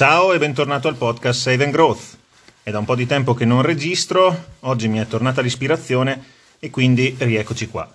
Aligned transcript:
Ciao 0.00 0.32
e 0.32 0.38
bentornato 0.38 0.88
al 0.88 0.96
podcast 0.96 1.38
Save 1.42 1.64
and 1.64 1.74
Growth. 1.74 2.16
È 2.62 2.70
da 2.70 2.78
un 2.78 2.86
po' 2.86 2.94
di 2.94 3.04
tempo 3.04 3.34
che 3.34 3.44
non 3.44 3.60
registro, 3.60 4.34
oggi 4.60 4.88
mi 4.88 4.98
è 4.98 5.06
tornata 5.06 5.42
l'ispirazione 5.42 6.24
e 6.58 6.70
quindi 6.70 7.14
rieccoci 7.18 7.68
qua. 7.68 7.86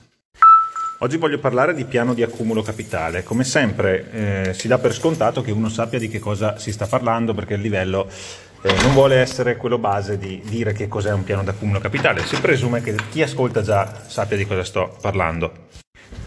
Oggi 1.00 1.18
voglio 1.18 1.40
parlare 1.40 1.74
di 1.74 1.84
piano 1.86 2.14
di 2.14 2.22
accumulo 2.22 2.62
capitale. 2.62 3.24
Come 3.24 3.44
sempre 3.44 4.12
eh, 4.12 4.54
si 4.54 4.68
dà 4.68 4.78
per 4.78 4.94
scontato 4.94 5.42
che 5.42 5.50
uno 5.50 5.68
sappia 5.68 5.98
di 5.98 6.08
che 6.08 6.20
cosa 6.20 6.60
si 6.60 6.72
sta 6.72 6.86
parlando 6.86 7.34
perché 7.34 7.56
il 7.56 7.62
livello 7.62 8.08
eh, 8.62 8.72
non 8.84 8.94
vuole 8.94 9.16
essere 9.16 9.58
quello 9.58 9.80
base 9.80 10.20
di 10.20 10.40
dire 10.46 10.74
che 10.74 10.88
cos'è 10.88 11.12
un 11.12 11.24
piano 11.24 11.42
di 11.42 11.50
accumulo 11.50 11.80
capitale. 11.80 12.24
Si 12.24 12.40
presume 12.40 12.84
che 12.84 12.96
chi 13.10 13.24
ascolta 13.24 13.64
già 13.64 14.04
sappia 14.06 14.38
di 14.38 14.46
cosa 14.46 14.64
sto 14.64 14.96
parlando. 15.02 15.65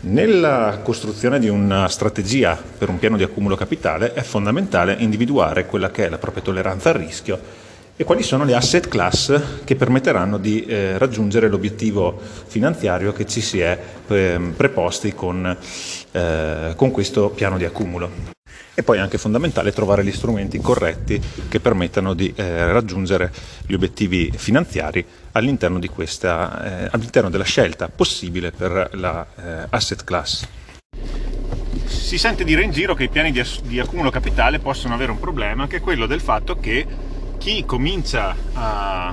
Nella 0.01 0.81
costruzione 0.83 1.39
di 1.39 1.49
una 1.49 1.89
strategia 1.89 2.57
per 2.57 2.89
un 2.89 2.99
piano 2.99 3.17
di 3.17 3.25
accumulo 3.25 3.57
capitale 3.57 4.13
è 4.13 4.23
fondamentale 4.23 4.95
individuare 4.99 5.67
quella 5.67 5.91
che 5.91 6.07
è 6.07 6.09
la 6.09 6.19
propria 6.19 6.43
tolleranza 6.43 6.91
al 6.91 6.97
rischio 6.97 7.67
e 7.97 8.05
quali 8.05 8.23
sono 8.23 8.45
le 8.45 8.55
asset 8.55 8.87
class 8.87 9.65
che 9.65 9.75
permetteranno 9.75 10.39
di 10.39 10.65
eh, 10.65 10.97
raggiungere 10.99 11.49
l'obiettivo 11.49 12.17
finanziario 12.47 13.13
che 13.13 13.27
ci 13.27 13.41
si 13.41 13.59
è 13.59 13.77
eh, 14.07 14.53
preposti 14.57 15.13
con, 15.13 15.57
eh, 16.13 16.73
con 16.77 16.91
questo 16.93 17.31
piano 17.31 17.59
di 17.59 17.65
accumulo 17.65 18.37
e 18.79 18.85
poi 18.85 18.99
è 18.99 19.01
anche 19.01 19.19
fondamentale 19.19 19.73
trovare 19.73 20.05
gli 20.05 20.13
strumenti 20.13 20.61
corretti 20.61 21.21
che 21.49 21.59
permettano 21.59 22.15
di 22.15 22.33
eh, 22.37 22.71
raggiungere 22.71 23.33
gli 23.67 23.75
obiettivi 23.75 24.31
finanziari 24.37 25.05
all'interno, 25.33 25.81
questa, 25.93 26.85
eh, 26.85 26.89
all'interno, 26.93 27.29
della 27.29 27.43
scelta 27.43 27.89
possibile 27.89 28.53
per 28.53 28.91
la 28.93 29.27
eh, 29.35 29.67
asset 29.71 30.05
class. 30.05 30.47
Si 31.87 32.19
sente 32.19 32.45
dire 32.45 32.63
in 32.63 32.71
giro 32.71 32.95
che 32.95 33.03
i 33.03 33.09
piani 33.09 33.33
di, 33.33 33.43
di 33.65 33.81
accumulo 33.81 34.11
capitale 34.11 34.61
possono 34.61 34.95
avere 34.95 35.11
un 35.11 35.19
problema 35.19 35.67
che 35.67 35.79
è 35.79 35.81
quello 35.81 36.07
del 36.07 36.21
fatto 36.21 36.61
che 36.61 36.87
chi 37.37 37.65
comincia 37.65 38.37
a 38.53 39.13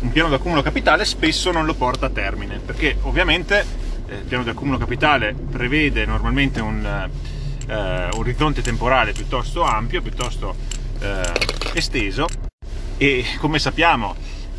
un 0.00 0.10
piano 0.10 0.28
di 0.28 0.34
accumulo 0.34 0.60
capitale 0.60 1.04
spesso 1.04 1.52
non 1.52 1.66
lo 1.66 1.74
porta 1.74 2.06
a 2.06 2.10
termine 2.10 2.58
perché 2.58 2.96
ovviamente 3.02 3.64
eh, 4.08 4.16
il 4.16 4.24
piano 4.24 4.42
di 4.42 4.50
accumulo 4.50 4.76
capitale 4.76 5.36
prevede 5.52 6.04
normalmente 6.04 6.60
un 6.60 7.10
eh, 7.66 8.08
orizzonte 8.12 8.62
temporale 8.62 9.12
piuttosto 9.12 9.62
ampio, 9.62 10.02
piuttosto 10.02 10.54
eh, 11.00 11.32
esteso 11.74 12.26
e 12.96 13.24
come 13.38 13.58
sappiamo 13.58 14.14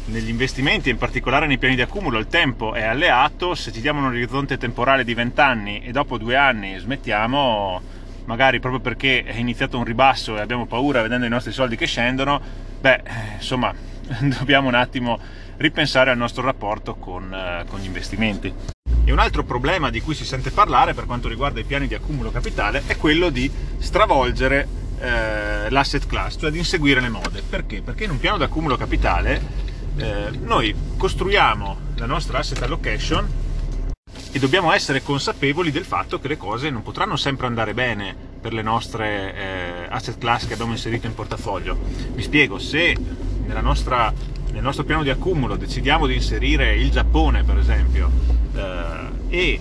negli 0.06 0.30
investimenti, 0.30 0.90
in 0.90 0.98
particolare 0.98 1.48
nei 1.48 1.58
piani 1.58 1.76
di 1.76 1.82
accumulo, 1.82 2.20
il 2.20 2.28
tempo 2.28 2.74
è 2.74 2.84
alleato, 2.84 3.56
se 3.56 3.72
ci 3.72 3.82
diamo 3.82 4.00
un 4.00 4.08
orizzonte 4.08 4.58
temporale 4.58 5.04
di 5.04 5.14
20 5.14 5.42
anni 5.42 5.80
e 5.82 5.92
dopo 5.92 6.18
due 6.18 6.36
anni 6.36 6.78
smettiamo, 6.78 7.82
magari 8.26 8.60
proprio 8.60 8.82
perché 8.82 9.24
è 9.24 9.36
iniziato 9.38 9.78
un 9.78 9.84
ribasso 9.84 10.38
e 10.38 10.42
abbiamo 10.42 10.66
paura 10.66 11.02
vedendo 11.02 11.26
i 11.26 11.30
nostri 11.30 11.52
soldi 11.52 11.76
che 11.76 11.88
scendono, 11.88 12.40
beh, 12.80 13.02
insomma, 13.36 13.74
dobbiamo 14.38 14.68
un 14.68 14.76
attimo 14.76 15.20
ripensare 15.58 16.12
al 16.12 16.18
nostro 16.18 16.44
rapporto 16.44 16.96
con, 16.96 17.34
eh, 17.34 17.66
con 17.68 17.80
gli 17.80 17.86
investimenti. 17.86 18.75
E 19.08 19.12
un 19.12 19.20
altro 19.20 19.44
problema 19.44 19.92
di 19.92 20.02
cui 20.02 20.16
si 20.16 20.26
sente 20.26 20.50
parlare 20.50 20.96
per 20.96 21.06
quanto 21.06 21.28
riguarda 21.28 21.60
i 21.60 21.64
piani 21.64 21.86
di 21.86 21.94
accumulo 21.94 22.32
capitale 22.32 22.82
è 22.88 22.98
quello 22.98 23.30
di 23.30 23.50
stravolgere 23.78 24.68
eh, 25.00 25.70
l'asset 25.70 26.08
class, 26.08 26.38
cioè 26.40 26.50
di 26.50 26.58
inseguire 26.58 27.00
le 27.02 27.10
mode. 27.10 27.44
Perché? 27.48 27.84
Perché 27.84 28.06
in 28.06 28.10
un 28.10 28.18
piano 28.18 28.38
di 28.38 28.44
accumulo 28.44 28.76
capitale 28.76 29.40
eh, 29.98 30.32
noi 30.42 30.76
costruiamo 30.98 31.78
la 31.98 32.08
nostra 32.08 32.40
asset 32.40 32.64
allocation 32.64 33.28
e 34.32 34.40
dobbiamo 34.40 34.74
essere 34.74 35.04
consapevoli 35.04 35.70
del 35.70 35.86
fatto 35.86 36.20
che 36.20 36.28
le 36.28 36.38
cose 36.38 36.72
non 36.72 36.82
potranno 36.82 37.16
sempre 37.16 37.46
andare 37.46 37.76
bene 37.76 38.16
per 38.42 38.54
le 38.54 38.64
nostre 38.64 39.36
eh, 39.36 39.88
asset 39.88 40.18
class 40.18 40.48
che 40.48 40.54
abbiamo 40.54 40.72
inserito 40.72 41.06
in 41.06 41.14
portafoglio. 41.14 41.78
Mi 42.16 42.24
spiego, 42.24 42.58
se 42.58 42.96
nostra, 43.62 44.12
nel 44.52 44.62
nostro 44.64 44.84
piano 44.84 45.04
di 45.04 45.10
accumulo 45.10 45.56
decidiamo 45.56 46.08
di 46.08 46.16
inserire 46.16 46.76
il 46.76 46.90
Giappone, 46.90 47.44
per 47.44 47.58
esempio, 47.58 48.10
eh, 48.56 49.10
e 49.30 49.60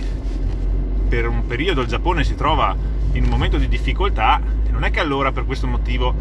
per 1.08 1.26
un 1.28 1.46
periodo 1.46 1.82
il 1.82 1.88
Giappone 1.88 2.24
si 2.24 2.34
trova 2.34 2.76
in 3.12 3.24
un 3.24 3.28
momento 3.28 3.58
di 3.58 3.68
difficoltà, 3.68 4.40
non 4.74 4.82
è 4.82 4.90
che 4.90 4.98
allora 4.98 5.30
per 5.30 5.46
questo 5.46 5.68
motivo 5.68 6.12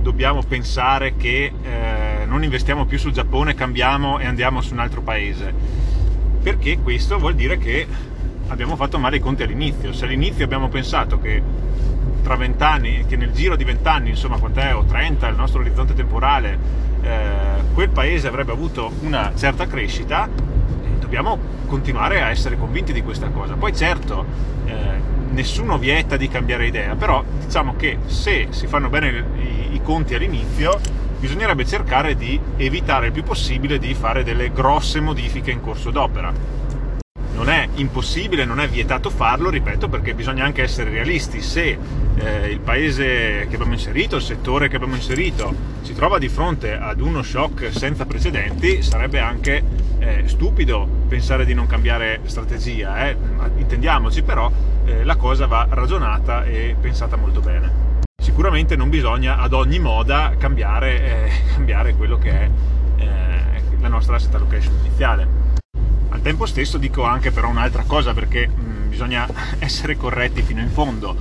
dobbiamo 0.00 0.40
pensare 0.42 1.16
che 1.16 1.52
eh, 1.60 2.24
non 2.24 2.44
investiamo 2.44 2.84
più 2.84 2.98
sul 2.98 3.10
Giappone, 3.10 3.54
cambiamo 3.54 4.20
e 4.20 4.26
andiamo 4.26 4.60
su 4.60 4.72
un 4.72 4.78
altro 4.78 5.02
paese, 5.02 5.52
perché 6.40 6.78
questo 6.78 7.18
vuol 7.18 7.34
dire 7.34 7.58
che 7.58 7.84
abbiamo 8.46 8.76
fatto 8.76 8.98
male 8.98 9.16
i 9.16 9.20
conti 9.20 9.42
all'inizio. 9.42 9.92
Se 9.92 10.04
all'inizio 10.04 10.44
abbiamo 10.44 10.68
pensato 10.68 11.18
che 11.18 11.42
tra 12.22 12.36
vent'anni, 12.36 13.04
che 13.06 13.16
nel 13.16 13.32
giro 13.32 13.56
di 13.56 13.64
vent'anni, 13.64 14.10
insomma, 14.10 14.38
quant'è, 14.38 14.74
o 14.74 14.84
30, 14.84 15.28
il 15.28 15.36
nostro 15.36 15.60
orizzonte 15.60 15.94
temporale, 15.94 16.58
eh, 17.02 17.74
quel 17.74 17.88
paese 17.88 18.28
avrebbe 18.28 18.52
avuto 18.52 18.90
una 19.00 19.32
certa 19.36 19.66
crescita, 19.66 20.28
dobbiamo 20.98 21.38
continuare 21.66 22.22
a 22.22 22.30
essere 22.30 22.56
convinti 22.56 22.92
di 22.92 23.02
questa 23.02 23.28
cosa. 23.28 23.54
Poi 23.54 23.74
certo, 23.74 24.24
eh, 24.64 24.74
nessuno 25.30 25.78
vieta 25.78 26.16
di 26.16 26.28
cambiare 26.28 26.66
idea, 26.66 26.94
però 26.94 27.22
diciamo 27.44 27.76
che 27.76 27.98
se 28.06 28.48
si 28.50 28.66
fanno 28.66 28.88
bene 28.88 29.24
i, 29.38 29.74
i 29.74 29.80
conti 29.82 30.14
all'inizio, 30.14 30.78
bisognerebbe 31.18 31.64
cercare 31.64 32.14
di 32.14 32.38
evitare 32.56 33.06
il 33.06 33.12
più 33.12 33.22
possibile 33.22 33.78
di 33.78 33.94
fare 33.94 34.22
delle 34.22 34.52
grosse 34.52 35.00
modifiche 35.00 35.50
in 35.50 35.60
corso 35.60 35.90
d'opera. 35.90 36.32
Non 37.46 37.54
è 37.54 37.68
impossibile, 37.74 38.44
non 38.44 38.58
è 38.58 38.66
vietato 38.66 39.08
farlo, 39.08 39.50
ripeto, 39.50 39.88
perché 39.88 40.14
bisogna 40.14 40.44
anche 40.44 40.64
essere 40.64 40.90
realisti. 40.90 41.40
Se 41.40 41.78
eh, 42.16 42.48
il 42.48 42.58
paese 42.58 43.46
che 43.48 43.54
abbiamo 43.54 43.72
inserito, 43.72 44.16
il 44.16 44.22
settore 44.22 44.66
che 44.66 44.74
abbiamo 44.74 44.96
inserito, 44.96 45.54
si 45.82 45.94
trova 45.94 46.18
di 46.18 46.28
fronte 46.28 46.76
ad 46.76 47.00
uno 47.00 47.22
shock 47.22 47.72
senza 47.72 48.04
precedenti, 48.04 48.82
sarebbe 48.82 49.20
anche 49.20 49.62
eh, 50.00 50.24
stupido 50.26 50.88
pensare 51.06 51.44
di 51.44 51.54
non 51.54 51.68
cambiare 51.68 52.18
strategia, 52.24 53.06
eh? 53.06 53.16
intendiamoci, 53.58 54.24
però 54.24 54.50
eh, 54.84 55.04
la 55.04 55.14
cosa 55.14 55.46
va 55.46 55.68
ragionata 55.70 56.44
e 56.44 56.74
pensata 56.80 57.14
molto 57.14 57.38
bene. 57.38 57.70
Sicuramente 58.20 58.74
non 58.74 58.90
bisogna 58.90 59.38
ad 59.38 59.52
ogni 59.52 59.78
moda 59.78 60.34
cambiare, 60.36 61.00
eh, 61.00 61.30
cambiare 61.54 61.94
quello 61.94 62.18
che 62.18 62.30
è 62.30 62.50
eh, 62.96 63.62
la 63.78 63.88
nostra 63.88 64.16
asset 64.16 64.34
allocation 64.34 64.74
iniziale. 64.82 65.45
Tempo 66.26 66.46
stesso 66.46 66.76
dico 66.76 67.04
anche 67.04 67.30
però 67.30 67.48
un'altra 67.48 67.84
cosa 67.86 68.12
perché 68.12 68.48
mh, 68.48 68.88
bisogna 68.88 69.28
essere 69.60 69.96
corretti 69.96 70.42
fino 70.42 70.60
in 70.60 70.70
fondo. 70.70 71.14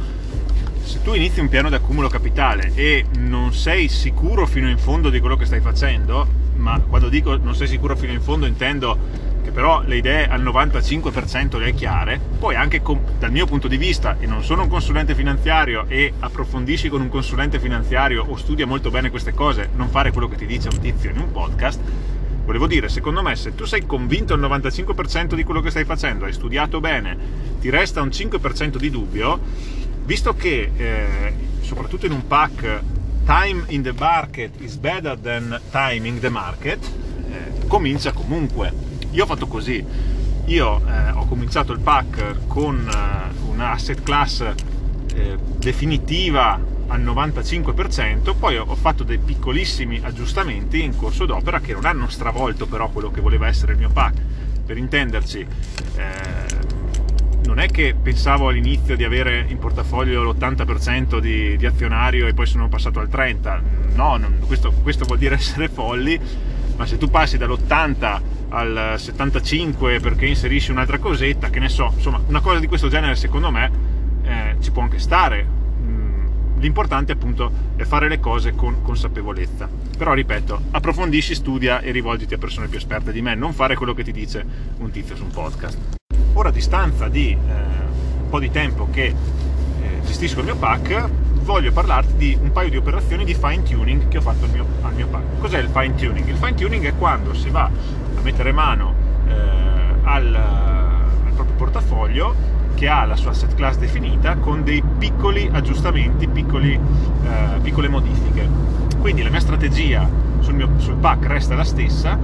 Se 0.82 1.04
tu 1.04 1.14
inizi 1.14 1.42
un 1.42 1.48
piano 1.48 1.70
di 1.70 1.76
accumulo 1.76 2.08
capitale 2.08 2.72
e 2.74 3.06
non 3.20 3.54
sei 3.54 3.88
sicuro 3.88 4.48
fino 4.48 4.68
in 4.68 4.80
fondo 4.80 5.12
di 5.12 5.20
quello 5.20 5.36
che 5.38 5.46
stai 5.46 5.60
facendo, 5.60 6.28
ma 6.56 6.80
quando 6.80 7.08
dico 7.10 7.38
non 7.38 7.54
sei 7.54 7.68
sicuro 7.68 7.96
fino 7.96 8.14
in 8.14 8.20
fondo 8.20 8.48
intendo 8.48 8.98
che 9.44 9.52
però 9.52 9.84
le 9.86 9.98
idee 9.98 10.28
al 10.28 10.42
95% 10.44 11.60
le 11.60 11.66
hai 11.66 11.76
chiare, 11.76 12.20
poi 12.40 12.56
anche 12.56 12.82
com- 12.82 13.00
dal 13.20 13.32
mio 13.32 13.46
punto 13.46 13.68
di 13.68 13.78
vista, 13.78 14.18
e 14.20 14.26
non 14.26 14.44
sono 14.44 14.64
un 14.64 14.70
consulente 14.70 15.14
finanziario 15.14 15.86
e 15.88 16.14
approfondisci 16.18 16.90
con 16.90 17.02
un 17.02 17.10
consulente 17.10 17.60
finanziario 17.60 18.26
o 18.28 18.36
studia 18.38 18.66
molto 18.66 18.90
bene 18.90 19.12
queste 19.12 19.36
cose, 19.36 19.70
non 19.76 19.90
fare 19.90 20.12
quello 20.12 20.28
che 20.28 20.36
ti 20.36 20.48
dice 20.48 20.70
un 20.70 20.80
tizio 20.80 21.12
in 21.12 21.20
un 21.20 21.32
podcast, 21.32 21.80
volevo 22.46 22.68
dire, 22.68 22.90
secondo 22.90 23.22
me 23.24 23.36
se 23.36 23.56
tu 23.56 23.66
sei 23.66 23.86
convinto 23.86 24.34
al 24.34 24.40
95% 24.40 25.34
di 25.34 25.44
quello 25.44 25.62
che 25.62 25.72
stai 25.72 25.84
facendo, 25.84 26.26
hai 26.26 26.34
studiato 26.34 26.80
bene, 26.80 27.18
ti 27.60 27.70
resta 27.70 28.02
un 28.02 28.10
5% 28.10 28.78
di 28.78 28.90
dubbio, 28.92 29.40
visto 30.06 30.36
che 30.36 30.72
eh, 30.78 31.34
soprattutto 31.62 32.06
in 32.06 32.12
un 32.12 32.28
pack 32.28 32.82
time 33.26 33.64
in 33.68 33.82
the 33.82 33.94
market 33.98 34.62
is 34.62 34.76
better 34.76 35.18
than 35.18 35.60
timing 35.72 36.20
the 36.20 36.30
market, 36.30 36.80
eh, 37.30 37.68
comincia 37.68 38.12
comunque. 38.12 38.72
Io 39.12 39.24
ho 39.24 39.26
fatto 39.26 39.48
così, 39.48 39.84
io 40.46 40.82
eh, 40.88 41.10
ho 41.12 41.26
cominciato 41.26 41.74
il 41.74 41.80
pack 41.80 42.46
con 42.48 42.88
eh, 42.88 43.50
una 43.50 43.72
asset 43.72 44.04
class 44.04 44.42
eh, 45.16 45.38
definitiva 45.58 46.60
al 46.88 47.02
95%, 47.02 48.36
poi 48.38 48.58
ho 48.58 48.76
fatto 48.76 49.04
dei 49.04 49.18
piccolissimi 49.18 50.00
aggiustamenti 50.04 50.84
in 50.84 50.96
corso 50.96 51.26
d'opera 51.26 51.60
che 51.60 51.74
non 51.74 51.86
hanno 51.86 52.08
stravolto 52.10 52.68
però 52.68 52.90
quello 52.90 53.12
che 53.12 53.22
voleva 53.22 53.48
essere 53.48 53.74
il 53.74 53.78
mio 53.78 53.90
pack. 53.90 54.22
Per 54.66 54.78
intenderci, 54.78 55.40
eh, 55.96 56.76
non 57.46 57.60
è 57.60 57.68
che 57.68 57.96
pensavo 58.00 58.50
all'inizio 58.50 58.96
di 58.96 59.04
avere 59.04 59.46
in 59.48 59.60
portafoglio 59.60 60.24
l'80% 60.24 61.20
di, 61.20 61.56
di 61.58 61.66
azionario 61.66 62.28
e 62.28 62.34
poi 62.34 62.46
sono 62.46 62.68
passato 62.68 63.00
al 63.00 63.08
30%, 63.08 63.60
no, 63.94 64.18
non, 64.18 64.40
questo, 64.46 64.72
questo, 64.72 65.06
vuol 65.06 65.20
dire 65.20 65.36
essere 65.40 65.70
folli, 65.70 66.20
ma 66.76 66.86
se 66.86 66.98
tu 66.98 67.10
passi 67.10 67.38
dall'80 67.38 68.22
al 68.50 68.96
75 68.98 70.00
perché 70.00 70.26
inserisci 70.26 70.72
un'altra 70.72 70.98
cosetta, 70.98 71.50
che 71.50 71.60
ne 71.60 71.70
so, 71.70 71.92
insomma, 71.96 72.22
una 72.28 72.42
cosa 72.42 72.60
di 72.60 72.68
questo 72.68 72.88
genere 72.88 73.16
secondo 73.16 73.52
me 73.52 73.72
eh, 74.24 74.56
ci 74.60 74.72
può 74.72 74.82
anche 74.82 75.00
stare. 75.00 75.64
L'importante 76.66 77.12
appunto 77.12 77.52
è 77.76 77.84
fare 77.84 78.10
le 78.10 78.20
cose 78.20 78.56
con 78.56 78.82
consapevolezza. 78.82 79.70
Però 79.96 80.14
ripeto, 80.14 80.62
approfondisci, 80.72 81.36
studia 81.36 81.80
e 81.80 81.92
rivolgiti 81.92 82.34
a 82.34 82.40
persone 82.40 82.68
più 82.68 82.80
esperte 82.80 83.12
di 83.12 83.22
me, 83.22 83.36
non 83.36 83.54
fare 83.54 83.76
quello 83.76 83.94
che 83.94 84.04
ti 84.04 84.12
dice 84.12 84.44
un 84.80 84.90
tizio 84.90 85.16
su 85.16 85.26
un 85.26 85.30
podcast. 85.30 85.78
Ora 86.34 86.50
a 86.50 86.52
distanza 86.52 87.08
di 87.08 87.30
eh, 87.30 87.38
un 88.24 88.30
po' 88.30 88.40
di 88.40 88.50
tempo 88.50 88.88
che 88.90 89.04
eh, 89.04 90.02
gestisco 90.08 90.40
il 90.40 90.46
mio 90.46 90.56
pack, 90.56 91.08
voglio 91.44 91.72
parlarti 91.72 92.16
di 92.16 92.38
un 92.42 92.52
paio 92.52 92.72
di 92.72 92.78
operazioni 92.78 93.26
di 93.26 93.36
fine 93.36 93.62
tuning 93.62 94.08
che 94.08 94.18
ho 94.18 94.22
fatto 94.22 94.46
al 94.46 94.50
mio, 94.50 94.66
al 94.82 94.96
mio 94.96 95.06
pack. 95.06 95.38
Cos'è 95.38 95.60
il 95.60 95.70
fine 95.72 95.94
tuning? 95.94 96.28
Il 96.28 96.38
fine 96.38 96.56
tuning 96.56 96.84
è 96.84 96.96
quando 96.96 97.36
si 97.36 97.52
va 97.52 97.66
a 97.66 98.22
mettere 98.24 98.52
mano 98.52 98.96
eh, 99.28 99.34
al, 100.02 100.34
al 100.34 101.32
proprio 101.36 101.56
portafoglio 101.58 102.55
che 102.76 102.88
ha 102.88 103.06
la 103.06 103.16
sua 103.16 103.32
asset 103.32 103.56
class 103.56 103.78
definita 103.78 104.36
con 104.36 104.64
dei 104.64 104.84
piccoli 104.98 105.50
aggiustamenti, 105.52 106.28
piccoli, 106.28 106.74
eh, 106.74 107.60
piccole 107.62 107.88
modifiche. 107.88 108.48
Quindi 109.00 109.24
la 109.24 109.30
mia 109.30 109.40
strategia 109.40 110.08
sul, 110.40 110.54
mio, 110.54 110.70
sul 110.78 110.96
pack 110.96 111.26
resta 111.26 111.56
la 111.56 111.64
stessa, 111.64 112.18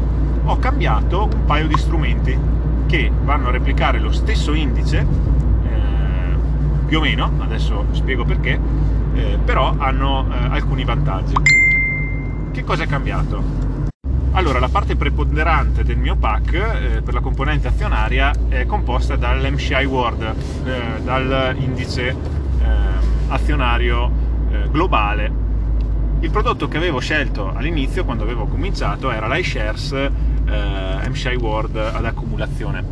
ho 0.43 0.57
cambiato 0.57 1.29
un 1.33 1.45
paio 1.45 1.67
di 1.67 1.77
strumenti 1.77 2.37
che 2.85 3.11
vanno 3.23 3.47
a 3.47 3.51
replicare 3.51 3.99
lo 3.99 4.11
stesso 4.11 4.53
indice, 4.53 4.99
eh, 4.99 6.35
più 6.85 6.99
o 6.99 7.01
meno, 7.01 7.31
adesso 7.39 7.85
spiego 7.91 8.25
perché, 8.25 8.59
eh, 9.13 9.39
però 9.43 9.73
hanno 9.77 10.27
eh, 10.29 10.35
alcuni 10.49 10.83
vantaggi. 10.83 11.33
Che 12.51 12.63
cosa 12.63 12.83
è 12.83 12.87
cambiato? 12.87 13.70
Allora, 14.33 14.59
la 14.59 14.69
parte 14.69 14.95
preponderante 14.95 15.83
del 15.83 15.97
mio 15.97 16.15
pack 16.15 16.53
eh, 16.53 17.01
per 17.01 17.13
la 17.13 17.19
componente 17.19 17.67
azionaria 17.67 18.31
è 18.47 18.65
composta 18.65 19.17
dall'MCI 19.17 19.83
World, 19.83 20.33
eh, 20.63 21.01
dall'indice 21.03 22.07
eh, 22.07 22.15
azionario 23.27 24.09
eh, 24.49 24.69
globale. 24.69 25.31
Il 26.21 26.31
prodotto 26.31 26.69
che 26.69 26.77
avevo 26.77 26.99
scelto 26.99 27.51
all'inizio, 27.53 28.05
quando 28.05 28.23
avevo 28.23 28.45
cominciato, 28.45 29.11
era 29.11 29.27
l'iShares 29.27 29.91
eh, 29.91 30.09
MCI 31.09 31.35
World 31.35 31.75
ad 31.75 32.05
accumulazione. 32.05 32.83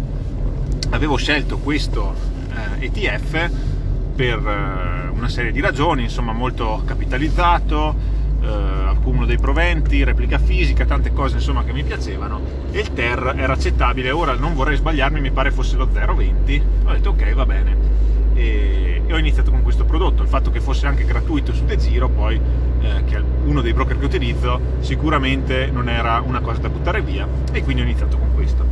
Avevo 0.89 1.15
scelto 1.15 1.57
questo 1.59 2.15
ETF 2.79 3.33
eh, 3.33 3.51
per 4.13 5.09
una 5.13 5.29
serie 5.29 5.53
di 5.53 5.61
ragioni, 5.61 6.03
insomma 6.03 6.33
molto 6.33 6.81
capitalizzato, 6.85 8.18
eh, 8.41 8.47
accumulo 8.47 9.25
dei 9.25 9.37
proventi, 9.37 10.03
replica 10.03 10.37
fisica, 10.37 10.85
tante 10.85 11.11
cose 11.11 11.35
insomma 11.35 11.63
che 11.63 11.73
mi 11.73 11.83
piacevano 11.83 12.41
e 12.71 12.79
il 12.79 12.93
TER 12.93 13.33
era 13.37 13.53
accettabile, 13.53 14.11
ora 14.11 14.33
non 14.33 14.53
vorrei 14.53 14.77
sbagliarmi, 14.77 15.19
mi 15.19 15.31
pare 15.31 15.51
fosse 15.51 15.75
lo 15.75 15.87
0,20, 15.87 16.61
ho 16.85 16.91
detto 16.91 17.09
ok 17.09 17.33
va 17.33 17.45
bene. 17.45 17.77
E, 18.33 19.01
e, 19.05 19.13
ho 19.13 19.17
iniziato 19.17 19.51
con 19.51 19.61
questo 19.61 19.83
prodotto, 19.83 20.21
il 20.21 20.29
fatto 20.29 20.51
che 20.51 20.61
fosse 20.61 20.87
anche 20.87 21.03
gratuito 21.03 21.53
su 21.53 21.65
De 21.65 21.77
Giro 21.77 22.07
poi 22.07 22.39
eh, 22.81 23.03
che 23.05 23.17
è 23.17 23.23
uno 23.43 23.61
dei 23.61 23.73
broker 23.73 23.99
che 23.99 24.05
utilizzo 24.05 24.59
sicuramente 24.79 25.69
non 25.71 25.89
era 25.89 26.21
una 26.25 26.39
cosa 26.39 26.61
da 26.61 26.69
buttare 26.69 27.01
via 27.01 27.27
e 27.51 27.63
quindi 27.63 27.81
ho 27.81 27.85
iniziato 27.85 28.17
con 28.17 28.33
questo. 28.33 28.63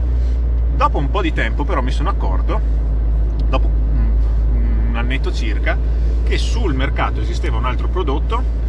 Dopo 0.75 0.97
un 0.97 1.09
po' 1.09 1.21
di 1.21 1.33
tempo 1.33 1.65
però 1.65 1.81
mi 1.81 1.91
sono 1.91 2.09
accorto, 2.09 2.61
dopo 3.49 3.67
un, 3.67 4.11
un 4.89 4.95
annetto 4.95 5.33
circa, 5.33 5.77
che 6.23 6.37
sul 6.37 6.73
mercato 6.73 7.19
esisteva 7.19 7.57
un 7.57 7.65
altro 7.65 7.87
prodotto 7.87 8.66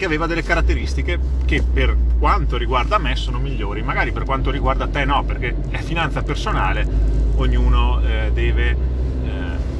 che 0.00 0.06
aveva 0.06 0.26
delle 0.26 0.42
caratteristiche 0.42 1.18
che 1.44 1.62
per 1.62 1.94
quanto 2.18 2.56
riguarda 2.56 2.96
me 2.96 3.16
sono 3.16 3.38
migliori, 3.38 3.82
magari 3.82 4.12
per 4.12 4.24
quanto 4.24 4.50
riguarda 4.50 4.88
te 4.88 5.04
no, 5.04 5.22
perché 5.24 5.54
è 5.68 5.76
finanza 5.76 6.22
personale, 6.22 6.88
ognuno 7.36 8.00
eh, 8.00 8.30
deve 8.32 8.70
eh, 8.70 8.76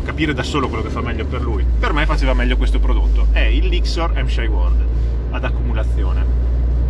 capire 0.04 0.34
da 0.34 0.42
solo 0.42 0.68
quello 0.68 0.82
che 0.82 0.90
fa 0.90 1.00
meglio 1.00 1.24
per 1.24 1.40
lui. 1.40 1.64
Per 1.64 1.94
me 1.94 2.04
faceva 2.04 2.34
meglio 2.34 2.58
questo 2.58 2.80
prodotto, 2.80 3.28
è 3.32 3.40
il 3.40 3.66
Lixor 3.68 4.12
MSCI 4.22 4.44
World 4.44 4.84
ad 5.30 5.42
accumulazione. 5.42 6.22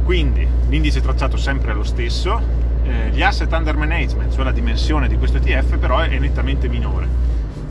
Quindi 0.02 0.44
l'indice 0.68 1.00
tracciato 1.00 1.36
sempre 1.36 1.70
è 1.70 1.74
lo 1.74 1.84
stesso, 1.84 2.42
eh, 2.82 3.10
gli 3.12 3.22
asset 3.22 3.52
under 3.52 3.76
management, 3.76 4.34
cioè 4.34 4.42
la 4.42 4.50
dimensione 4.50 5.06
di 5.06 5.16
questo 5.16 5.36
ETF, 5.36 5.78
però 5.78 6.00
è 6.00 6.18
nettamente 6.18 6.66
minore. 6.66 7.06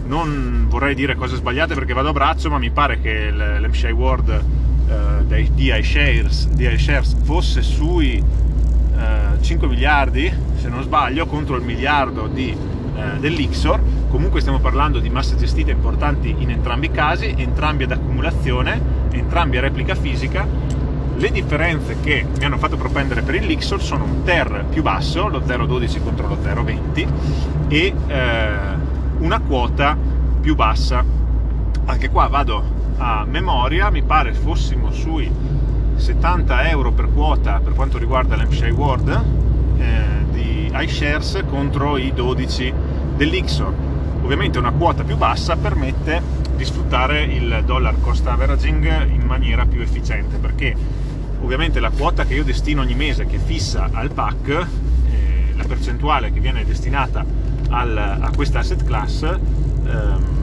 Non 0.06 0.68
vorrei 0.70 0.96
dire 0.96 1.16
cose 1.16 1.36
sbagliate 1.36 1.74
perché 1.74 1.92
vado 1.92 2.10
a 2.10 2.14
braccio, 2.14 2.50
ma 2.50 2.58
mi 2.60 2.70
pare 2.70 3.02
che 3.02 3.30
l'MSCI 3.30 3.92
World 3.92 4.68
eh, 4.90 5.50
di 5.54 5.72
iShares, 5.74 6.48
di 6.50 6.68
iShares 6.68 7.16
fosse 7.24 7.62
sui 7.62 8.16
eh, 8.98 9.42
5 9.42 9.68
miliardi, 9.68 10.32
se 10.56 10.68
non 10.68 10.82
sbaglio, 10.84 11.26
contro 11.26 11.56
il 11.56 11.64
miliardo 11.64 12.28
di, 12.28 12.50
eh, 12.50 13.20
dell'Ixor. 13.20 13.82
Comunque 14.10 14.40
stiamo 14.42 14.60
parlando 14.60 15.00
di 15.00 15.10
masse 15.10 15.36
gestite 15.38 15.72
importanti 15.72 16.34
in 16.38 16.50
entrambi 16.50 16.88
i 16.88 16.92
casi, 16.92 17.34
entrambi 17.38 17.84
ad 17.84 17.92
accumulazione, 17.92 18.82
entrambi 19.12 19.58
a 19.58 19.62
replica 19.62 19.96
fisica. 19.96 20.48
Le 21.16 21.32
differenze 21.32 21.98
che 22.02 22.26
mi 22.38 22.46
hanno 22.46 22.58
fatto 22.58 22.78
propendere 22.78 23.22
per 23.22 23.36
il 23.36 23.46
Lixor 23.46 23.82
sono 23.82 24.06
un 24.06 24.24
TER 24.24 24.66
più 24.70 24.82
basso, 24.82 25.28
lo 25.28 25.42
0,12 25.42 26.02
contro 26.02 26.28
lo 26.28 26.38
0,20, 26.42 27.08
e 27.68 27.94
eh, 28.08 28.50
una 29.20 29.40
quota 29.40 29.98
più 30.40 30.56
bassa. 30.56 31.04
Anche 31.86 32.10
qua 32.10 32.28
vado 32.28 32.79
a 33.00 33.26
memoria, 33.26 33.90
mi 33.90 34.04
pare 34.04 34.34
fossimo 34.34 34.92
sui 34.92 35.32
70 35.96 36.70
euro 36.70 36.92
per 36.92 37.10
quota 37.14 37.60
per 37.60 37.74
quanto 37.74 37.98
riguarda 37.98 38.36
l'MCI 38.36 38.70
World 38.72 39.24
eh, 39.78 40.04
di 40.32 40.72
iShares 40.74 41.44
contro 41.50 41.98
i 41.98 42.14
12 42.14 42.74
dell'Ixor. 43.16 43.74
Ovviamente 44.22 44.60
una 44.60 44.72
quota 44.72 45.04
più 45.04 45.16
bassa 45.16 45.56
permette 45.56 46.22
di 46.56 46.66
sfruttare 46.66 47.24
il 47.24 47.64
dollar 47.66 47.96
cost 48.02 48.28
averaging 48.28 49.08
in 49.10 49.22
maniera 49.26 49.66
più 49.66 49.80
efficiente 49.80 50.38
perché 50.38 50.76
ovviamente 51.42 51.80
la 51.80 51.90
quota 51.90 52.26
che 52.26 52.34
io 52.36 52.44
destino 52.44 52.82
ogni 52.82 52.96
mese 52.96 53.26
che 53.26 53.38
fissa 53.38 53.90
al 53.94 54.12
PAC, 54.12 54.50
eh, 54.50 55.54
la 55.56 55.64
percentuale 55.64 56.34
che 56.34 56.42
viene 56.42 56.66
destinata 56.66 57.26
al, 57.70 57.98
a 57.98 58.30
questa 58.36 58.60
asset 58.60 58.84
class 58.84 59.22
ehm, 59.24 60.40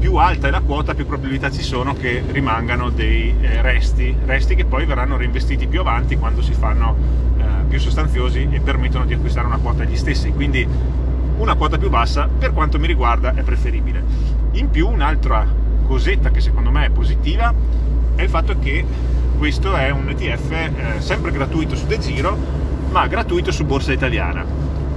più 0.00 0.14
alta 0.14 0.48
è 0.48 0.50
la 0.50 0.62
quota, 0.62 0.94
più 0.94 1.04
probabilità 1.04 1.50
ci 1.50 1.62
sono 1.62 1.92
che 1.92 2.24
rimangano 2.26 2.88
dei 2.88 3.34
eh, 3.38 3.60
resti, 3.60 4.16
resti 4.24 4.54
che 4.54 4.64
poi 4.64 4.86
verranno 4.86 5.18
reinvestiti 5.18 5.66
più 5.66 5.80
avanti 5.80 6.16
quando 6.16 6.40
si 6.40 6.54
fanno 6.54 6.96
eh, 7.36 7.44
più 7.68 7.78
sostanziosi 7.78 8.48
e 8.50 8.60
permettono 8.60 9.04
di 9.04 9.12
acquistare 9.12 9.46
una 9.46 9.58
quota 9.58 9.82
agli 9.82 9.96
stessi. 9.98 10.32
Quindi 10.32 10.66
una 11.36 11.54
quota 11.54 11.76
più 11.76 11.90
bassa, 11.90 12.26
per 12.26 12.52
quanto 12.54 12.78
mi 12.78 12.86
riguarda, 12.86 13.34
è 13.34 13.42
preferibile. 13.42 14.02
In 14.52 14.70
più, 14.70 14.88
un'altra 14.88 15.46
cosetta 15.86 16.30
che 16.30 16.40
secondo 16.40 16.70
me 16.70 16.86
è 16.86 16.90
positiva 16.90 17.52
è 18.14 18.22
il 18.22 18.28
fatto 18.30 18.58
che 18.58 18.84
questo 19.36 19.74
è 19.74 19.90
un 19.90 20.08
ETF 20.08 20.50
eh, 20.50 21.00
sempre 21.00 21.30
gratuito 21.30 21.76
su 21.76 21.86
De 21.86 21.98
Giro, 21.98 22.36
ma 22.90 23.06
gratuito 23.06 23.52
su 23.52 23.66
Borsa 23.66 23.92
Italiana. 23.92 24.46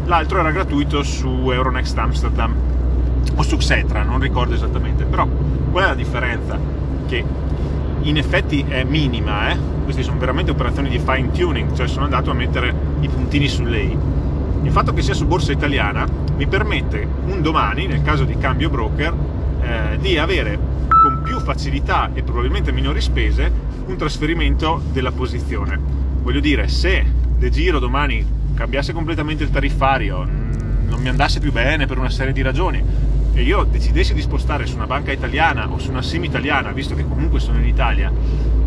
L'altro 0.06 0.40
era 0.40 0.52
gratuito 0.52 1.04
su 1.04 1.52
Euronext 1.52 1.98
Amsterdam 1.98 2.73
o 3.36 3.42
su 3.42 3.58
Xetra, 3.58 4.04
non 4.04 4.20
ricordo 4.20 4.54
esattamente, 4.54 5.06
però 5.06 5.28
qual 5.72 5.84
è 5.84 5.88
la 5.88 5.96
differenza? 5.96 6.60
Che 7.08 7.24
in 8.02 8.18
effetti 8.18 8.66
è 8.68 8.84
minima, 8.84 9.52
eh? 9.52 9.58
queste 9.84 10.04
sono 10.04 10.18
veramente 10.18 10.52
operazioni 10.52 10.90
di 10.90 11.00
fine 11.00 11.32
tuning, 11.32 11.74
cioè 11.74 11.88
sono 11.88 12.06
andato 12.06 12.32
a 12.32 12.34
mettere 12.34 12.74
i 13.02 13.08
puntini 13.08 13.48
sulle 13.48 13.80
i. 13.80 13.98
Il 14.64 14.72
fatto 14.72 14.94
che 14.94 15.02
sia 15.02 15.14
su 15.14 15.26
borsa 15.26 15.52
italiana 15.52 16.08
mi 16.36 16.48
permette 16.48 17.06
un 17.26 17.42
domani, 17.42 17.88
nel 17.88 18.02
caso 18.02 18.24
di 18.24 18.38
cambio 18.38 18.70
broker, 18.70 19.14
eh, 19.62 19.98
di 20.00 20.18
avere 20.18 20.58
con 20.88 21.22
più 21.24 21.40
facilità 21.40 22.10
e 22.14 22.24
probabilmente 22.24 22.72
minori 22.72 23.02
spese 23.02 23.52
un 23.86 23.98
trasferimento 23.98 24.82
della 24.92 25.12
posizione. 25.12 25.80
Voglio 26.22 26.40
dire, 26.40 26.68
se 26.68 27.06
De 27.38 27.50
Giro 27.50 27.80
domani 27.80 28.26
cambiasse 28.54 28.94
completamente 28.94 29.44
il 29.44 29.50
tariffario, 29.50 30.26
mm, 30.26 30.88
non 30.88 31.02
mi 31.02 31.10
andasse 31.10 31.40
più 31.40 31.52
bene 31.52 31.86
per 31.86 31.98
una 31.98 32.10
serie 32.10 32.32
di 32.32 32.42
ragioni, 32.42 32.82
e 33.34 33.42
io 33.42 33.64
decidessi 33.64 34.14
di 34.14 34.22
spostare 34.22 34.66
su 34.66 34.76
una 34.76 34.86
banca 34.86 35.12
italiana 35.12 35.68
o 35.70 35.80
su 35.80 35.90
una 35.90 36.02
sim 36.02 36.24
italiana, 36.24 36.72
visto 36.72 36.96
che 36.96 37.08
comunque 37.08 37.40
sono 37.40 37.58
in 37.58 37.66
Italia, 37.66 38.12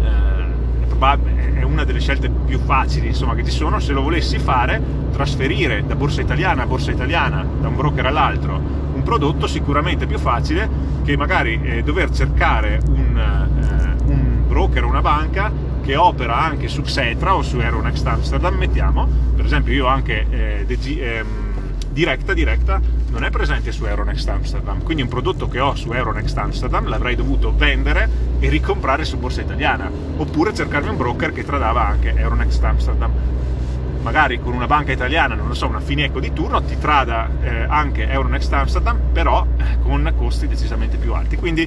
eh, 0.03 1.59
è 1.59 1.63
una 1.63 1.85
delle 1.85 2.01
scelte 2.01 2.31
più 2.31 2.59
facili 2.59 3.09
insomma, 3.09 3.35
che 3.35 3.45
ci 3.45 3.51
sono, 3.51 3.79
se 3.81 3.93
lo 3.93 4.03
volessi 4.03 4.39
fare, 4.39 4.81
trasferire 5.13 5.85
da 5.87 5.95
borsa 5.95 6.21
italiana 6.21 6.63
a 6.63 6.67
borsa 6.67 6.91
italiana, 6.91 7.47
da 7.61 7.69
un 7.69 7.77
broker 7.77 8.07
all'altro, 8.07 8.61
un 8.95 9.03
prodotto 9.03 9.47
sicuramente 9.47 10.07
più 10.07 10.19
facile 10.19 10.69
che 11.05 11.17
magari 11.17 11.61
eh, 11.63 11.83
dover 11.83 12.11
cercare 12.11 12.81
un, 12.89 13.17
eh, 13.17 14.03
un 14.11 14.45
broker 14.49 14.85
o 14.85 14.89
una 14.89 15.03
banca 15.03 15.53
che 15.83 15.97
opera 15.97 16.39
anche 16.39 16.67
su 16.67 16.83
Xetra 16.83 17.37
o 17.37 17.43
su 17.43 17.61
Euronext 17.61 18.07
Amsterdam, 18.07 18.57
mettiamo, 18.57 19.07
per 19.37 19.45
esempio 19.45 19.73
io 19.73 19.87
anche 19.87 20.27
eh, 20.31 20.65
DG, 21.97 22.03
Directa, 22.03 22.35
Directa 22.35 22.81
non 23.09 23.25
è 23.25 23.31
presente 23.31 23.73
su 23.73 23.87
Euronext 23.87 24.29
Amsterdam, 24.29 24.83
quindi 24.83 25.01
un 25.01 25.09
prodotto 25.09 25.49
che 25.49 25.61
ho 25.61 25.75
su 25.75 25.93
Euronext 25.93 26.37
Amsterdam 26.37 26.89
l'avrei 26.89 27.17
dovuto 27.17 27.57
vendere 27.57 28.07
e 28.39 28.51
ricomprare 28.51 29.07
su 29.07 29.17
borsa 29.17 29.41
italiana, 29.41 29.91
oppure 30.19 30.53
cercarmi 30.53 30.91
un 30.91 30.99
broker 30.99 31.33
che 31.33 31.43
tradava 31.43 31.87
anche 31.87 32.13
Euronext 32.15 32.63
Amsterdam. 32.63 33.11
Magari 34.03 34.39
con 34.39 34.53
una 34.53 34.67
banca 34.67 34.93
italiana, 34.93 35.35
non 35.35 35.49
lo 35.49 35.55
so, 35.55 35.69
una 35.69 35.81
Fineco 35.81 36.21
di 36.21 36.35
turno, 36.35 36.63
ti 36.63 36.79
trada 36.79 37.31
eh, 37.41 37.65
anche 37.67 38.07
Euronext 38.07 38.53
Amsterdam, 38.53 38.99
però 39.13 39.47
eh, 39.57 39.79
con 39.83 40.13
costi 40.19 40.47
decisamente 40.47 40.99
più 40.99 41.15
alti. 41.15 41.37
Quindi, 41.37 41.67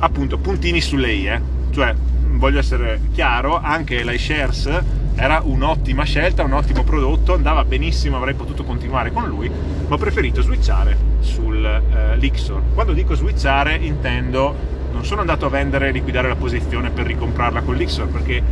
appunto, 0.00 0.38
puntini 0.38 0.80
sulle 0.80 1.12
i, 1.12 1.26
eh? 1.28 1.40
cioè 1.70 1.94
voglio 2.32 2.58
essere 2.58 3.00
chiaro, 3.12 3.60
anche 3.62 4.02
l'iShares 4.02 4.82
era 5.16 5.40
un'ottima 5.42 6.04
scelta, 6.04 6.44
un 6.44 6.52
ottimo 6.52 6.84
prodotto, 6.84 7.32
andava 7.32 7.64
benissimo, 7.64 8.18
avrei 8.18 8.34
potuto 8.34 8.64
continuare 8.64 9.10
con 9.10 9.26
lui, 9.26 9.48
ma 9.48 9.94
ho 9.94 9.98
preferito 9.98 10.42
switchare 10.42 10.96
sul 11.20 11.64
eh. 11.64 12.32
Quando 12.74 12.92
dico 12.92 13.14
switchare 13.14 13.76
intendo 13.76 14.54
non 14.92 15.04
sono 15.04 15.20
andato 15.20 15.46
a 15.46 15.48
vendere 15.48 15.88
e 15.88 15.92
liquidare 15.92 16.28
la 16.28 16.36
posizione 16.36 16.90
per 16.90 17.06
ricomprarla 17.06 17.62
con 17.62 17.74
l'Ixor 17.74 18.08
perché 18.08 18.42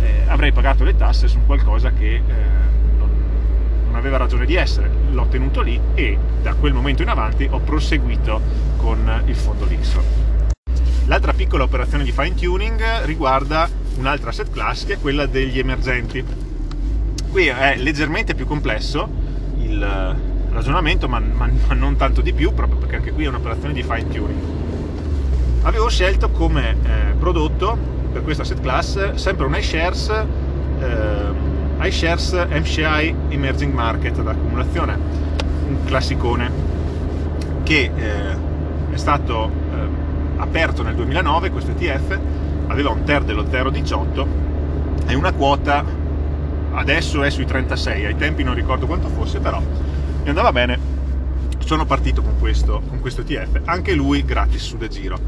eh, 0.00 0.22
avrei 0.26 0.52
pagato 0.52 0.84
le 0.84 0.96
tasse 0.96 1.28
su 1.28 1.38
qualcosa 1.46 1.90
che 1.90 2.14
eh, 2.14 2.22
non, 2.96 3.10
non, 3.86 3.94
aveva 3.94 4.16
ragione 4.16 4.46
di 4.46 4.54
essere. 4.54 4.90
L'ho 5.10 5.26
tenuto 5.26 5.60
lì 5.60 5.80
e 5.94 6.16
da 6.42 6.54
quel 6.54 6.72
momento 6.72 7.02
in 7.02 7.08
avanti 7.08 7.48
ho 7.50 7.58
proseguito 7.58 8.40
con 8.76 9.22
il 9.26 9.34
fondo 9.34 9.64
l'Ixor. 9.64 10.02
L'altra 11.06 11.32
piccola 11.32 11.64
operazione 11.64 12.04
di 12.04 12.12
fine 12.12 12.34
tuning 12.34 13.02
riguarda 13.04 13.68
un'altra 14.00 14.30
asset 14.30 14.50
class 14.50 14.86
che 14.86 14.94
è 14.94 14.98
quella 14.98 15.26
degli 15.26 15.58
emergenti. 15.58 16.24
Qui 17.30 17.46
è 17.46 17.76
leggermente 17.76 18.34
più 18.34 18.46
complesso 18.46 19.08
il 19.58 20.16
ragionamento, 20.50 21.06
ma, 21.06 21.20
ma, 21.20 21.48
ma 21.68 21.74
non 21.74 21.96
tanto 21.96 22.22
di 22.22 22.32
più, 22.32 22.52
proprio 22.52 22.78
perché 22.78 22.96
anche 22.96 23.12
qui 23.12 23.24
è 23.24 23.28
un'operazione 23.28 23.74
di 23.74 23.82
fine 23.82 24.08
tuning. 24.08 24.40
Avevo 25.62 25.88
scelto 25.90 26.30
come 26.30 26.70
eh, 26.70 27.14
prodotto 27.18 27.76
per 28.10 28.22
questa 28.22 28.42
asset 28.42 28.60
class 28.60 29.14
sempre 29.14 29.46
un 29.46 29.54
iShares, 29.54 30.08
eh, 30.80 31.86
iShares 31.86 32.32
MCI 32.32 33.14
Emerging 33.28 33.72
Market 33.72 34.22
d'accumulazione, 34.22 34.98
un 35.68 35.84
classicone 35.84 36.50
che 37.62 37.90
eh, 37.94 38.92
è 38.92 38.96
stato 38.96 39.50
eh, 39.72 40.38
aperto 40.38 40.82
nel 40.82 40.94
2009, 40.94 41.50
questo 41.50 41.72
ETF, 41.72 42.18
aveva 42.70 42.90
un 42.90 43.04
TER 43.04 43.24
dello 43.24 43.42
0,18 43.42 44.26
e 45.06 45.14
una 45.14 45.32
quota 45.32 45.84
adesso 46.72 47.22
è 47.22 47.30
sui 47.30 47.44
36, 47.44 48.06
ai 48.06 48.16
tempi 48.16 48.42
non 48.42 48.54
ricordo 48.54 48.86
quanto 48.86 49.08
fosse, 49.08 49.40
però 49.40 49.60
mi 49.60 50.28
andava 50.28 50.52
bene. 50.52 50.98
Sono 51.58 51.84
partito 51.84 52.22
con 52.22 52.38
questo, 52.38 52.82
con 52.88 53.00
questo 53.00 53.20
ETF, 53.20 53.60
anche 53.64 53.94
lui 53.94 54.24
gratis 54.24 54.62
su 54.62 54.76
De 54.76 54.88
Giro. 54.88 55.18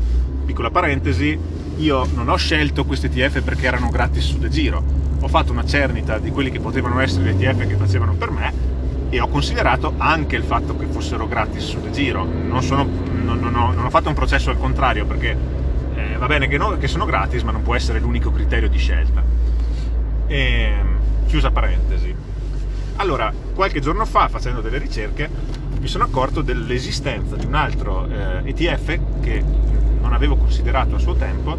Piccola 0.45 0.71
parentesi, 0.71 1.39
io 1.77 2.07
non 2.15 2.29
ho 2.29 2.37
scelto 2.37 2.85
questi 2.85 3.07
ETF 3.07 3.43
perché 3.43 3.67
erano 3.67 3.91
gratis 3.91 4.25
su 4.25 4.39
De 4.39 4.49
Giro, 4.49 4.83
ho 5.21 5.29
fatto 5.29 5.53
una 5.53 5.65
cernita 5.65 6.19
di 6.19 6.31
quelli 6.31 6.51
che 6.51 6.61
potevano 6.61 7.01
essere 7.01 7.33
gli 7.33 7.45
ETF 7.45 7.67
che 7.67 7.77
facevano 7.77 8.15
per 8.15 8.31
me 8.31 8.71
e 9.11 9.21
ho 9.21 9.29
considerato 9.29 9.95
anche 9.99 10.37
il 10.37 10.43
fatto 10.43 10.77
che 10.77 10.87
fossero 10.87 11.29
gratis 11.29 11.65
su 11.65 11.81
De 11.81 11.91
Giro. 11.91 12.25
Non, 12.25 12.63
sono, 12.63 12.89
non, 13.23 13.39
non, 13.39 13.55
ho, 13.55 13.73
non 13.73 13.85
ho, 13.85 13.91
fatto 13.91 14.09
un 14.09 14.15
processo 14.15 14.51
al 14.51 14.59
contrario 14.59 15.05
perché 15.05 15.37
va 16.23 16.29
bene 16.29 16.47
che, 16.47 16.57
no, 16.57 16.79
che, 16.79 16.87
sono 16.87 17.05
gratis, 17.05 17.43
ma 17.43 17.51
non 17.51 17.63
può 17.63 17.75
essere 17.75 17.99
l'unico 17.99 18.31
criterio 18.31 18.69
di 18.69 18.79
scelta. 18.79 19.25
E, 20.29 20.39
ehm, 20.39 20.99
chiusa 21.27 21.51
parentesi. 21.51 22.15
Allora, 22.97 23.33
qualche 23.53 23.81
giorno 23.81 24.05
fa, 24.05 24.29
facendo 24.29 24.61
delle 24.61 24.79
ricerche, 24.79 25.29
mi 25.81 25.89
sono 25.89 26.05
accorto 26.05 26.41
dell'esistenza 26.41 27.35
di 27.35 27.45
un 27.45 27.55
altro 27.55 28.07
eh, 28.07 28.49
ETF 28.49 28.99
che 29.21 29.43
non 30.01 30.13
avevo 30.13 30.37
considerato 30.37 30.95
a 30.95 30.99
suo 31.01 31.15
tempo, 31.15 31.59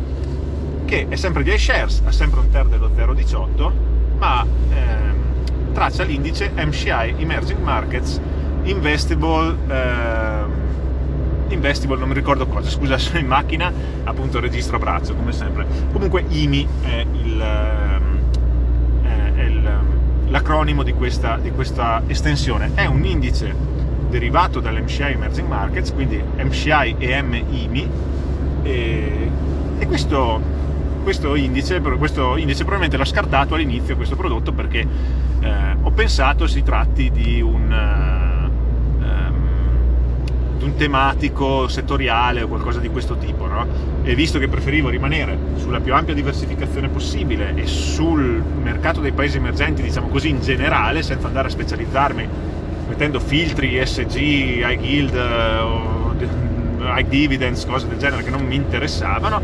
che 0.86 1.08
è 1.10 1.16
sempre 1.18 1.44
di 1.44 1.52
iShares, 1.52 2.02
ha 2.06 2.12
sempre 2.14 2.40
un 2.40 2.50
TER 2.50 2.68
dello 2.68 2.90
0,18, 2.96 3.72
ma 4.18 4.46
ehm, 4.70 5.74
traccia 5.74 6.04
l'indice 6.04 6.54
MCI 6.56 7.16
Emerging 7.18 7.60
Markets 7.60 8.18
Investable, 8.64 9.58
eh, 9.68 10.63
Investable, 11.54 11.98
non 11.98 12.10
mi 12.10 12.14
ricordo 12.14 12.46
cosa, 12.48 12.70
scusa, 12.70 12.98
sono 13.00 13.20
in 13.20 13.28
macchina, 13.28 13.72
appunto 14.04 14.40
registro 14.40 14.78
a 14.78 14.80
braccio, 14.80 15.16
come 15.16 15.32
sempre. 15.32 15.66
Comunque 15.92 16.26
IMI 16.28 16.68
è 16.82 17.06
il... 17.12 17.42
Ehm, 17.42 18.14
l'acronimo 20.34 20.82
di 20.82 20.94
questa, 20.94 21.38
di 21.38 21.52
questa 21.52 22.02
estensione. 22.08 22.72
È 22.74 22.86
un 22.86 23.06
indice 23.06 23.56
derivato 24.10 24.60
dall'MCI 24.60 25.12
Emerging 25.12 25.48
Markets, 25.48 25.94
quindi 25.94 26.22
MCI 26.38 26.96
e 26.98 27.22
MIMI, 27.22 27.90
e, 28.64 29.32
e 29.78 29.86
questo, 29.86 30.42
questo, 31.04 31.36
indice, 31.36 31.80
questo, 31.82 32.36
indice, 32.36 32.64
probabilmente 32.64 32.98
l'ho 32.98 33.06
scartato 33.06 33.54
all'inizio 33.54 33.96
questo 33.96 34.16
prodotto 34.16 34.54
perché 34.54 34.88
eh, 35.40 35.76
ho 35.80 35.92
pensato 35.92 36.48
si 36.48 36.64
tratti 36.64 37.12
di 37.12 37.40
un 37.40 38.23
un 40.64 40.76
tematico 40.76 41.68
settoriale 41.68 42.42
o 42.42 42.48
qualcosa 42.48 42.80
di 42.80 42.90
questo 42.90 43.18
tipo, 43.18 43.48
no? 43.48 43.68
E 44.04 44.16
visto 44.16 44.40
che 44.40 44.48
preferivo 44.48 44.90
rimanere 44.90 45.38
sulla 45.56 45.80
più 45.80 45.94
ampia 45.94 46.14
diversificazione 46.14 46.88
possibile 46.88 47.54
e 47.56 47.68
sul 47.68 48.42
mercato 48.62 49.02
dei 49.02 49.12
paesi 49.12 49.38
emergenti, 49.38 49.82
diciamo 49.82 50.08
così, 50.08 50.30
in 50.30 50.42
generale, 50.42 51.04
senza 51.04 51.28
andare 51.28 51.48
a 51.48 51.52
specializzarmi 51.52 52.28
mettendo 52.88 53.20
filtri, 53.20 53.78
ESG, 53.78 54.16
high 54.16 54.80
yield, 54.80 55.14
high 56.80 57.08
dividends, 57.08 57.66
cose 57.66 57.88
del 57.88 57.98
genere 57.98 58.24
che 58.24 58.30
non 58.30 58.46
mi 58.46 58.56
interessavano, 58.56 59.42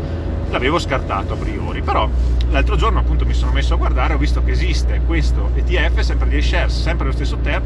l'avevo 0.50 0.78
scartato 0.78 1.34
a 1.34 1.36
priori. 1.36 1.82
Però 1.82 2.08
l'altro 2.50 2.76
giorno 2.76 2.98
appunto 2.98 3.24
mi 3.24 3.34
sono 3.34 3.52
messo 3.52 3.74
a 3.74 3.76
guardare, 3.76 4.14
ho 4.14 4.18
visto 4.18 4.42
che 4.42 4.52
esiste 4.52 5.00
questo 5.06 5.50
ETF, 5.54 6.00
sempre 6.00 6.28
di 6.28 6.40
shares, 6.42 6.80
sempre 6.80 7.06
lo 7.06 7.12
stesso 7.12 7.38
TER, 7.38 7.62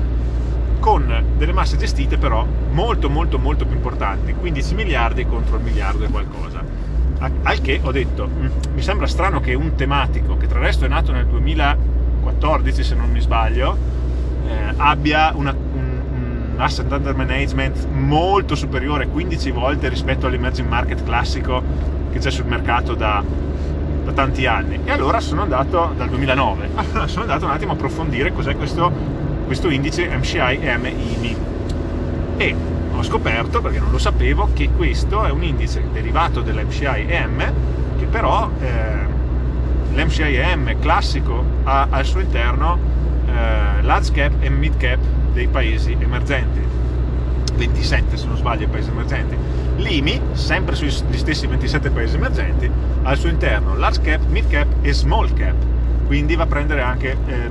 con 0.84 1.24
delle 1.38 1.54
masse 1.54 1.78
gestite 1.78 2.18
però 2.18 2.46
molto 2.72 3.08
molto 3.08 3.38
molto 3.38 3.64
più 3.64 3.74
importanti, 3.74 4.34
15 4.34 4.74
miliardi 4.74 5.24
contro 5.24 5.56
il 5.56 5.62
miliardo 5.62 6.04
e 6.04 6.08
qualcosa. 6.08 6.62
Al 7.42 7.60
che 7.62 7.80
ho 7.82 7.90
detto, 7.90 8.28
mm, 8.28 8.46
mi 8.74 8.82
sembra 8.82 9.06
strano 9.06 9.40
che 9.40 9.54
un 9.54 9.76
tematico, 9.76 10.36
che 10.36 10.46
tra 10.46 10.60
l'altro 10.60 10.84
è 10.84 10.88
nato 10.90 11.10
nel 11.10 11.24
2014 11.24 12.84
se 12.84 12.94
non 12.96 13.10
mi 13.10 13.20
sbaglio, 13.20 13.78
eh, 14.46 14.74
abbia 14.76 15.32
una, 15.34 15.52
un, 15.52 16.00
un 16.12 16.54
asset 16.58 16.92
under 16.92 17.14
management 17.14 17.86
molto 17.88 18.54
superiore, 18.54 19.06
15 19.06 19.52
volte 19.52 19.88
rispetto 19.88 20.26
all'emerging 20.26 20.68
market 20.68 21.02
classico 21.02 21.62
che 22.12 22.18
c'è 22.18 22.30
sul 22.30 22.44
mercato 22.44 22.94
da, 22.94 23.24
da 24.04 24.12
tanti 24.12 24.44
anni. 24.44 24.80
E 24.84 24.90
allora 24.90 25.18
sono 25.20 25.40
andato, 25.40 25.94
dal 25.96 26.10
2009, 26.10 26.68
allora 26.74 27.06
sono 27.08 27.22
andato 27.22 27.46
un 27.46 27.52
attimo 27.52 27.72
a 27.72 27.74
approfondire 27.74 28.34
cos'è 28.34 28.54
questo 28.54 29.23
questo 29.44 29.68
indice 29.68 30.08
MCI 30.08 30.58
MIMI 30.58 31.36
e 32.36 32.54
ho 32.92 33.02
scoperto, 33.02 33.60
perché 33.60 33.78
non 33.78 33.90
lo 33.90 33.98
sapevo, 33.98 34.50
che 34.52 34.70
questo 34.70 35.24
è 35.24 35.30
un 35.30 35.42
indice 35.42 35.82
derivato 35.92 36.40
dell'MCI 36.40 37.06
EM 37.08 37.52
che 37.98 38.06
però 38.06 38.50
eh, 38.60 39.92
l'MCI 39.94 40.34
EM 40.34 40.78
classico 40.80 41.44
ha 41.64 41.88
al 41.90 42.04
suo 42.04 42.20
interno 42.20 42.78
eh, 43.26 43.82
large 43.82 44.12
cap 44.12 44.32
e 44.40 44.48
mid 44.48 44.76
cap 44.76 44.98
dei 45.32 45.48
paesi 45.48 45.96
emergenti. 45.98 46.60
27 47.56 48.16
se 48.16 48.26
non 48.26 48.36
sbaglio 48.36 48.66
paesi 48.68 48.90
emergenti. 48.90 49.36
l'IMI, 49.76 50.20
sempre 50.32 50.74
sugli 50.74 50.90
stessi 50.90 51.46
27 51.46 51.90
paesi 51.90 52.16
emergenti 52.16 52.70
ha 53.02 53.08
al 53.08 53.16
suo 53.16 53.28
interno 53.28 53.76
large 53.76 54.00
cap, 54.00 54.24
mid 54.28 54.48
cap 54.48 54.66
e 54.82 54.92
small 54.92 55.32
cap. 55.34 55.54
Quindi 56.06 56.36
va 56.36 56.44
a 56.44 56.46
prendere 56.46 56.82
anche 56.82 57.16
eh, 57.26 57.50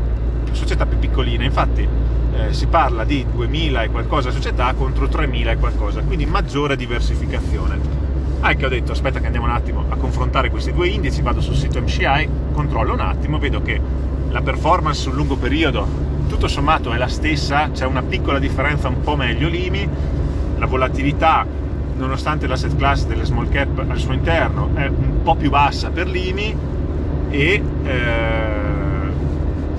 società 0.53 0.85
più 0.85 0.97
piccoline, 0.99 1.45
infatti 1.45 1.87
eh, 2.35 2.53
si 2.53 2.67
parla 2.67 3.03
di 3.03 3.25
2000 3.31 3.83
e 3.83 3.89
qualcosa 3.89 4.31
società 4.31 4.73
contro 4.73 5.07
3000 5.07 5.51
e 5.51 5.57
qualcosa, 5.57 6.01
quindi 6.01 6.25
maggiore 6.25 6.75
diversificazione. 6.75 8.01
Anche 8.39 8.65
ho 8.65 8.69
detto 8.69 8.91
aspetta 8.91 9.19
che 9.19 9.25
andiamo 9.25 9.45
un 9.45 9.53
attimo 9.53 9.85
a 9.87 9.95
confrontare 9.95 10.49
questi 10.49 10.73
due 10.73 10.87
indici, 10.87 11.21
vado 11.21 11.41
sul 11.41 11.55
sito 11.55 11.79
MCI, 11.79 12.27
controllo 12.53 12.93
un 12.93 12.99
attimo, 12.99 13.37
vedo 13.39 13.61
che 13.61 13.79
la 14.29 14.41
performance 14.41 15.01
sul 15.01 15.13
lungo 15.13 15.35
periodo 15.35 15.87
tutto 16.27 16.47
sommato 16.47 16.91
è 16.91 16.97
la 16.97 17.07
stessa, 17.07 17.69
c'è 17.71 17.85
una 17.85 18.01
piccola 18.01 18.39
differenza 18.39 18.87
un 18.87 19.01
po' 19.01 19.15
meglio 19.15 19.47
l'IMI, 19.47 19.87
la 20.57 20.65
volatilità 20.65 21.45
nonostante 21.95 22.47
l'asset 22.47 22.75
class 22.75 23.05
delle 23.05 23.23
small 23.23 23.49
cap 23.49 23.85
al 23.87 23.97
suo 23.97 24.13
interno 24.13 24.71
è 24.73 24.87
un 24.87 25.21
po' 25.21 25.35
più 25.35 25.49
bassa 25.49 25.89
per 25.91 26.07
l'IMI 26.07 26.55
e 27.29 27.63
eh, 27.83 28.62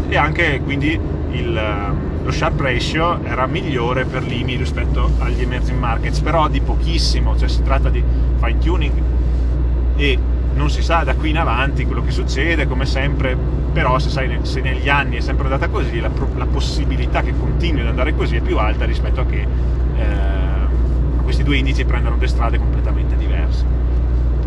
e 0.08 0.16
anche 0.16 0.60
quindi 0.62 0.98
il, 1.32 1.60
lo 2.22 2.30
sharp 2.30 2.60
ratio 2.60 3.22
era 3.24 3.46
migliore 3.46 4.04
per 4.04 4.22
l'IMI 4.22 4.56
rispetto 4.56 5.10
agli 5.18 5.42
emerging 5.42 5.78
markets, 5.78 6.20
però 6.20 6.48
di 6.48 6.60
pochissimo, 6.60 7.36
cioè 7.36 7.48
si 7.48 7.62
tratta 7.62 7.90
di 7.90 8.02
fine 8.38 8.58
tuning 8.58 9.02
e 9.96 10.18
non 10.54 10.70
si 10.70 10.82
sa 10.82 11.04
da 11.04 11.14
qui 11.14 11.30
in 11.30 11.38
avanti 11.38 11.84
quello 11.84 12.02
che 12.02 12.10
succede, 12.10 12.66
come 12.66 12.86
sempre, 12.86 13.36
però 13.72 13.98
se, 13.98 14.08
sai, 14.08 14.38
se 14.42 14.60
negli 14.60 14.88
anni 14.88 15.16
è 15.16 15.20
sempre 15.20 15.44
andata 15.44 15.68
così, 15.68 16.00
la, 16.00 16.10
la, 16.36 16.46
possibilità 16.46 17.22
che 17.22 17.34
continui 17.36 17.80
ad 17.80 17.88
andare 17.88 18.14
così 18.14 18.36
è 18.36 18.40
più 18.40 18.56
alta 18.58 18.84
rispetto 18.84 19.20
a 19.20 19.26
che 19.26 19.40
eh, 19.40 21.22
questi 21.22 21.42
due 21.42 21.56
indici 21.56 21.84
prendano 21.84 22.16
due 22.16 22.28
strade 22.28 22.58
completamente 22.58 23.16
diverse. 23.16 23.64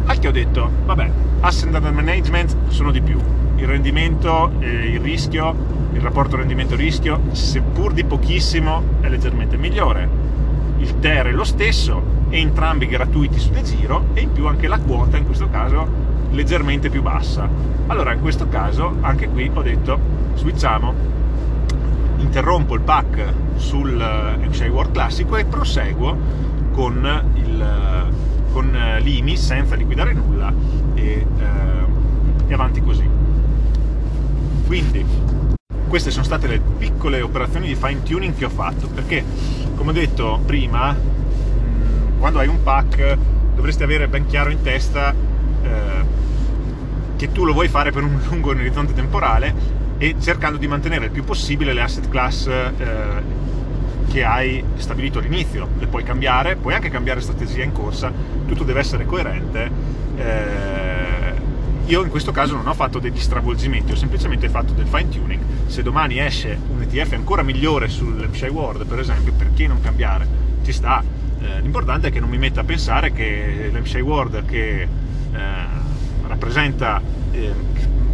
Al 0.05 0.17
che 0.17 0.27
ho 0.29 0.31
detto, 0.31 0.69
vabbè, 0.85 1.11
asset 1.41 1.69
management 1.91 2.55
sono 2.69 2.91
di 2.91 3.01
più, 3.01 3.19
il 3.57 3.67
rendimento, 3.67 4.51
eh, 4.59 4.67
il 4.67 4.99
rischio, 4.99 5.55
il 5.93 6.01
rapporto 6.01 6.37
rendimento-rischio, 6.37 7.21
seppur 7.31 7.93
di 7.93 8.03
pochissimo, 8.03 8.81
è 9.01 9.09
leggermente 9.09 9.57
migliore. 9.57 10.09
Il 10.77 10.99
TER 10.99 11.27
è 11.27 11.31
lo 11.31 11.43
stesso, 11.43 12.01
entrambi 12.29 12.87
gratuiti 12.87 13.39
su 13.39 13.49
De 13.49 13.63
Giro 13.63 14.05
e 14.13 14.21
in 14.21 14.31
più 14.31 14.47
anche 14.47 14.67
la 14.67 14.79
quota 14.79 15.17
in 15.17 15.25
questo 15.25 15.49
caso 15.49 15.87
leggermente 16.31 16.89
più 16.89 17.01
bassa. 17.01 17.49
Allora 17.87 18.13
in 18.13 18.21
questo 18.21 18.47
caso 18.47 18.97
anche 19.01 19.27
qui 19.27 19.49
ho 19.53 19.61
detto 19.61 19.99
switchiamo, 20.35 20.93
interrompo 22.17 22.75
il 22.75 22.81
pack 22.81 23.33
sul 23.55 23.95
MCI 24.39 24.67
World 24.67 24.91
classico 24.91 25.35
e 25.37 25.45
proseguo 25.45 26.15
con 26.73 27.31
il 27.35 27.65
con 28.51 28.75
eh, 28.75 28.99
l'IMI 29.01 29.37
senza 29.37 29.75
liquidare 29.75 30.13
nulla 30.13 30.51
e, 30.95 31.03
eh, 31.03 31.25
e 32.47 32.53
avanti 32.53 32.81
così. 32.81 33.16
Quindi 34.67 35.03
queste 35.87 36.11
sono 36.11 36.25
state 36.25 36.47
le 36.47 36.59
piccole 36.59 37.21
operazioni 37.21 37.67
di 37.67 37.75
fine 37.75 38.03
tuning 38.03 38.35
che 38.35 38.43
ho 38.45 38.49
fatto 38.49 38.87
perché 38.87 39.23
come 39.75 39.91
ho 39.91 39.93
detto 39.93 40.41
prima 40.45 40.93
mm, 40.93 42.19
quando 42.19 42.39
hai 42.39 42.47
un 42.49 42.61
pack 42.61 43.17
dovresti 43.55 43.83
avere 43.83 44.09
ben 44.09 44.25
chiaro 44.25 44.49
in 44.49 44.61
testa 44.61 45.13
eh, 45.63 46.05
che 47.15 47.31
tu 47.31 47.45
lo 47.45 47.53
vuoi 47.53 47.69
fare 47.69 47.91
per 47.91 48.03
un 48.03 48.19
lungo 48.29 48.49
orizzonte 48.49 48.93
temporale 48.93 49.53
e 49.97 50.15
cercando 50.19 50.57
di 50.57 50.67
mantenere 50.67 51.05
il 51.05 51.11
più 51.11 51.23
possibile 51.23 51.71
le 51.71 51.81
asset 51.81 52.09
class 52.09 52.47
eh, 52.47 53.45
che 54.09 54.23
hai 54.23 54.63
stabilito 54.75 55.19
all'inizio, 55.19 55.67
le 55.79 55.87
puoi 55.87 56.03
cambiare, 56.03 56.55
puoi 56.55 56.73
anche 56.73 56.89
cambiare 56.89 57.19
strategia 57.19 57.63
in 57.63 57.71
corsa, 57.71 58.11
tutto 58.45 58.63
deve 58.63 58.79
essere 58.79 59.05
coerente. 59.05 59.69
Eh, 60.15 60.86
io 61.87 62.03
in 62.03 62.09
questo 62.09 62.31
caso 62.31 62.55
non 62.55 62.67
ho 62.67 62.73
fatto 62.73 62.99
degli 62.99 63.19
stravolgimenti, 63.19 63.93
ho 63.93 63.95
semplicemente 63.95 64.49
fatto 64.49 64.73
del 64.73 64.87
fine 64.87 65.07
tuning. 65.07 65.41
Se 65.67 65.81
domani 65.81 66.19
esce 66.19 66.59
un 66.69 66.81
ETF 66.81 67.13
ancora 67.13 67.43
migliore 67.43 67.87
sull'MSCI 67.87 68.49
World, 68.49 68.85
per 68.85 68.99
esempio, 68.99 69.31
perché 69.31 69.67
non 69.67 69.79
cambiare? 69.79 70.27
Ci 70.63 70.73
sta. 70.73 71.01
Eh, 71.39 71.61
l'importante 71.61 72.09
è 72.09 72.11
che 72.11 72.19
non 72.19 72.29
mi 72.29 72.37
metta 72.37 72.61
a 72.61 72.63
pensare 72.65 73.13
che 73.13 73.69
l'MSCI 73.71 74.01
World 74.01 74.45
che 74.45 74.81
eh, 74.81 74.87
rappresenta 76.27 77.01
eh, 77.31 77.53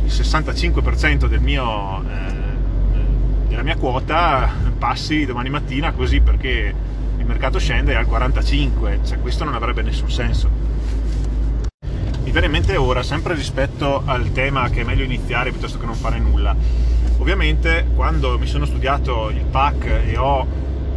il 0.04 0.12
65% 0.12 1.26
del 1.26 1.42
mio, 1.42 2.04
eh, 2.04 3.48
della 3.48 3.64
mia 3.64 3.76
quota 3.78 4.52
passi 4.78 5.26
domani 5.26 5.50
mattina 5.50 5.94
così 5.94 6.20
perché 6.20 6.76
il 7.18 7.26
mercato 7.26 7.58
scende 7.58 7.96
al 7.96 8.06
45, 8.06 9.00
cioè 9.04 9.20
questo 9.20 9.46
non 9.46 9.56
avrebbe 9.56 9.82
nessun 9.82 10.12
senso. 10.12 10.63
Viene 12.34 12.48
in 12.48 12.54
mente 12.54 12.76
ora, 12.78 13.04
sempre 13.04 13.36
rispetto 13.36 14.02
al 14.06 14.32
tema 14.32 14.68
che 14.72 14.82
è 14.82 14.84
meglio 14.84 15.04
iniziare 15.04 15.52
piuttosto 15.52 15.78
che 15.78 15.86
non 15.86 15.94
fare 15.94 16.18
nulla. 16.18 16.56
Ovviamente 17.20 17.86
quando 17.94 18.40
mi 18.40 18.48
sono 18.48 18.66
studiato 18.66 19.30
il 19.30 19.44
PAC 19.44 19.86
e 20.08 20.18
ho 20.18 20.44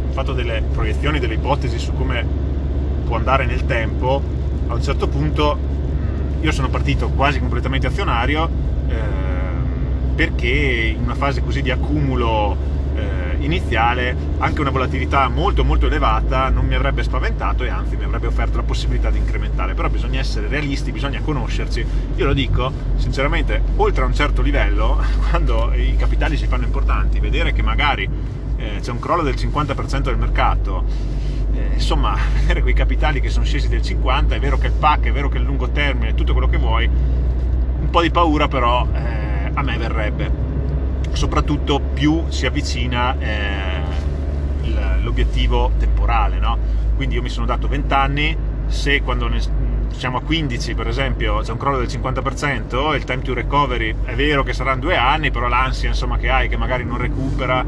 fatto 0.09 0.33
delle 0.33 0.63
proiezioni, 0.63 1.19
delle 1.19 1.35
ipotesi 1.35 1.77
su 1.77 1.93
come 1.93 2.25
può 3.05 3.17
andare 3.17 3.45
nel 3.45 3.67
tempo, 3.67 4.19
a 4.65 4.73
un 4.73 4.81
certo 4.81 5.07
punto 5.09 5.59
io 6.41 6.51
sono 6.51 6.69
partito 6.69 7.09
quasi 7.09 7.37
completamente 7.37 7.85
azionario 7.85 8.49
eh, 8.87 8.95
perché 10.15 10.95
in 10.97 11.03
una 11.03 11.13
fase 11.13 11.43
così 11.43 11.61
di 11.61 11.69
accumulo 11.69 12.57
iniziale 13.39 14.15
anche 14.39 14.61
una 14.61 14.69
volatilità 14.69 15.27
molto 15.27 15.63
molto 15.63 15.87
elevata 15.87 16.49
non 16.49 16.65
mi 16.65 16.75
avrebbe 16.75 17.03
spaventato 17.03 17.63
e 17.63 17.69
anzi 17.69 17.95
mi 17.95 18.03
avrebbe 18.03 18.27
offerto 18.27 18.57
la 18.57 18.63
possibilità 18.63 19.09
di 19.09 19.17
incrementare. 19.17 19.73
Però 19.73 19.89
bisogna 19.89 20.19
essere 20.19 20.47
realisti, 20.47 20.91
bisogna 20.91 21.21
conoscerci. 21.21 21.85
Io 22.15 22.25
lo 22.25 22.33
dico 22.33 22.71
sinceramente 22.95 23.61
oltre 23.75 24.03
a 24.03 24.07
un 24.07 24.13
certo 24.13 24.41
livello 24.41 25.01
quando 25.29 25.71
i 25.73 25.95
capitali 25.97 26.37
si 26.37 26.47
fanno 26.47 26.65
importanti 26.65 27.19
vedere 27.19 27.53
che 27.53 27.61
magari 27.61 28.09
eh, 28.57 28.79
c'è 28.81 28.91
un 28.91 28.99
crollo 28.99 29.23
del 29.23 29.35
50% 29.35 29.99
del 30.01 30.17
mercato 30.17 30.83
eh, 31.53 31.73
insomma 31.73 32.15
vedere 32.39 32.61
quei 32.61 32.73
capitali 32.73 33.19
che 33.19 33.29
sono 33.29 33.45
scesi 33.45 33.67
del 33.67 33.81
50% 33.81 34.29
è 34.29 34.39
vero 34.39 34.57
che 34.57 34.67
il 34.67 34.73
PAC, 34.73 35.05
è 35.05 35.11
vero 35.11 35.29
che 35.29 35.37
il 35.37 35.43
lungo 35.43 35.69
termine 35.69 36.13
tutto 36.15 36.33
quello 36.33 36.47
che 36.47 36.57
vuoi 36.57 36.89
un 37.79 37.89
po' 37.89 38.01
di 38.01 38.11
paura 38.11 38.47
però 38.47 38.85
eh, 38.93 39.51
a 39.53 39.61
me 39.61 39.77
verrebbe. 39.77 40.45
Soprattutto 41.13 41.86
più 41.97 42.25
si 42.29 42.45
avvicina 42.45 43.17
eh, 43.17 43.81
l'obiettivo 45.01 45.71
temporale. 45.79 46.37
No? 46.37 46.55
Quindi 46.95 47.15
io 47.15 47.23
mi 47.23 47.29
sono 47.29 47.47
dato 47.47 47.67
20 47.67 47.93
anni, 47.93 48.37
se 48.67 49.01
quando 49.01 49.27
ne, 49.27 49.39
siamo 49.89 50.17
a 50.17 50.21
15 50.21 50.75
per 50.75 50.87
esempio 50.87 51.39
c'è 51.39 51.51
un 51.51 51.57
crollo 51.57 51.79
del 51.79 51.87
50%, 51.87 52.93
il 52.93 53.03
time 53.03 53.23
to 53.23 53.33
recovery 53.33 53.95
è 54.03 54.13
vero 54.13 54.43
che 54.43 54.53
saranno 54.53 54.81
due 54.81 54.95
anni, 54.95 55.31
però 55.31 55.47
l'ansia 55.47 55.89
insomma, 55.89 56.17
che 56.17 56.29
hai 56.29 56.47
che 56.47 56.55
magari 56.55 56.85
non 56.85 56.99
recupera, 56.99 57.65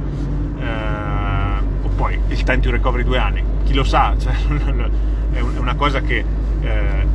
eh, 0.60 1.62
o 1.82 1.88
poi 1.96 2.20
il 2.28 2.44
time 2.44 2.60
to 2.60 2.70
recovery 2.70 3.04
due 3.04 3.18
anni, 3.18 3.44
chi 3.66 3.74
lo 3.74 3.84
sa, 3.84 4.14
cioè, 4.20 4.34
è 5.32 5.40
una 5.40 5.76
cosa 5.76 6.02
che 6.02 6.24
eh, 6.62 7.08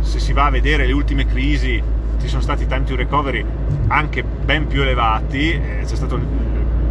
se 0.00 0.18
si 0.18 0.32
va 0.32 0.46
a 0.46 0.50
vedere 0.50 0.84
le 0.84 0.92
ultime 0.92 1.26
crisi 1.26 1.80
ci 2.20 2.28
sono 2.28 2.40
stati 2.40 2.66
time 2.66 2.84
to 2.84 2.96
recovery 2.96 3.44
anche 3.88 4.22
ben 4.24 4.66
più 4.66 4.82
elevati, 4.82 5.52
eh, 5.52 5.82
c'è 5.84 5.94
stato 5.94 6.18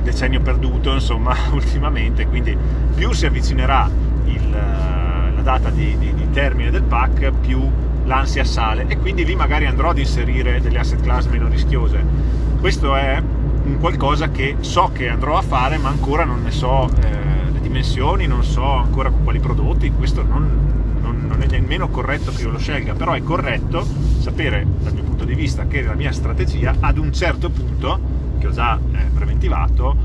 decennio 0.06 0.40
perduto 0.40 0.94
insomma 0.94 1.36
ultimamente, 1.52 2.28
quindi 2.28 2.56
più 2.96 3.12
si 3.12 3.26
avvicinerà 3.26 3.90
il, 4.26 4.50
la 4.50 5.42
data 5.42 5.70
di, 5.70 5.98
di, 5.98 6.14
di 6.14 6.30
termine 6.32 6.70
del 6.70 6.84
pack 6.84 7.32
più 7.42 7.70
l'ansia 8.06 8.44
sale 8.44 8.86
e 8.88 8.98
quindi 8.98 9.26
lì 9.26 9.36
magari 9.36 9.66
andrò 9.66 9.90
ad 9.90 9.98
inserire 9.98 10.62
delle 10.62 10.80
asset 10.80 11.02
class 11.02 11.26
meno 11.26 11.48
rischiose. 11.48 12.04
Questo 12.60 12.96
è 12.96 13.22
un 13.64 13.80
qualcosa 13.80 14.30
che 14.30 14.58
so 14.60 14.92
che 14.94 15.10
andrò 15.10 15.38
a 15.38 15.42
fare 15.42 15.78
ma 15.78 15.90
ancora 15.90 16.24
non 16.24 16.44
ne 16.44 16.52
so 16.52 16.88
eh, 17.02 17.52
le 17.52 17.60
dimensioni, 17.60 18.28
non 18.28 18.44
so 18.44 18.64
ancora 18.64 19.10
con 19.10 19.24
quali 19.24 19.40
prodotti, 19.40 19.92
questo 19.92 20.24
non, 20.24 20.66
non 21.28 21.42
è 21.42 21.48
nemmeno 21.48 21.90
corretto 21.90 22.32
che 22.32 22.44
io 22.44 22.52
lo 22.52 22.60
scelga, 22.60 22.94
però 22.94 23.14
è 23.14 23.24
corretto 23.24 23.86
sapere 24.20 24.66
dal 24.80 24.94
mio 24.94 25.04
punto 25.04 25.26
di 25.26 25.34
vista 25.34 25.66
che 25.66 25.82
la 25.82 25.96
mia 25.96 26.12
strategia 26.12 26.76
ad 26.80 26.98
un 26.98 27.12
certo 27.12 27.50
punto, 27.50 28.00
che 28.46 28.52
ho 28.52 28.52
già 28.52 28.80
eh, 28.94 29.06
preventivato, 29.14 29.96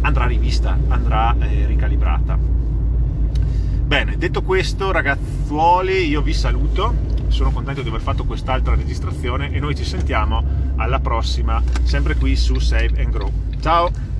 andrà 0.00 0.26
rivista, 0.26 0.76
andrà 0.88 1.34
eh, 1.38 1.66
ricalibrata. 1.66 2.36
Bene, 2.36 4.16
detto 4.16 4.42
questo 4.42 4.90
ragazzuoli, 4.90 6.08
io 6.08 6.22
vi 6.22 6.32
saluto, 6.32 6.94
sono 7.28 7.52
contento 7.52 7.82
di 7.82 7.88
aver 7.88 8.00
fatto 8.00 8.24
quest'altra 8.24 8.74
registrazione 8.74 9.52
e 9.52 9.60
noi 9.60 9.76
ci 9.76 9.84
sentiamo 9.84 10.42
alla 10.76 10.98
prossima, 10.98 11.62
sempre 11.84 12.16
qui 12.16 12.34
su 12.34 12.58
Save 12.58 13.00
and 13.00 13.10
Grow. 13.10 13.30
Ciao! 13.60 14.11